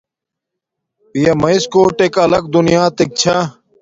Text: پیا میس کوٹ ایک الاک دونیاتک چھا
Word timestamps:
پیا 1.11 1.33
میس 1.41 1.63
کوٹ 1.73 1.97
ایک 2.03 2.15
الاک 2.23 2.45
دونیاتک 2.53 3.09
چھا 3.19 3.37